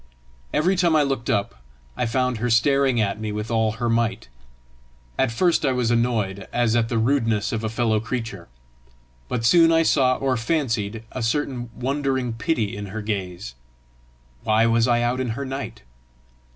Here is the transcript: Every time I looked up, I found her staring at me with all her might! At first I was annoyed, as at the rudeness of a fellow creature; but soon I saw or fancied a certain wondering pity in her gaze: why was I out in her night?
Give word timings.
Every 0.51 0.75
time 0.75 0.95
I 0.95 1.03
looked 1.03 1.29
up, 1.29 1.61
I 1.95 2.07
found 2.07 2.39
her 2.39 2.49
staring 2.49 2.99
at 2.99 3.19
me 3.19 3.31
with 3.31 3.51
all 3.51 3.73
her 3.73 3.87
might! 3.87 4.29
At 5.15 5.29
first 5.31 5.63
I 5.63 5.73
was 5.73 5.91
annoyed, 5.91 6.47
as 6.51 6.75
at 6.75 6.89
the 6.89 6.97
rudeness 6.97 7.51
of 7.51 7.63
a 7.63 7.69
fellow 7.69 7.99
creature; 7.99 8.47
but 9.29 9.45
soon 9.45 9.71
I 9.71 9.83
saw 9.83 10.15
or 10.17 10.35
fancied 10.37 11.03
a 11.11 11.21
certain 11.21 11.69
wondering 11.75 12.33
pity 12.33 12.75
in 12.75 12.87
her 12.87 13.03
gaze: 13.03 13.53
why 14.43 14.65
was 14.65 14.87
I 14.87 15.03
out 15.03 15.19
in 15.19 15.29
her 15.37 15.45
night? 15.45 15.83